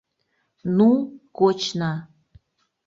Ну, 0.77 0.89
кочна. 1.37 1.91